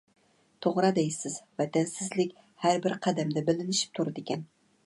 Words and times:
توغرا 0.65 0.89
دەيسىز. 0.99 1.35
ۋەتەنسىزلىك 1.63 2.33
ھەربىر 2.67 2.99
قەدەمدە 3.07 3.45
بىلىنىشىپ 3.51 3.97
تۇرىدىكەن. 4.01 4.47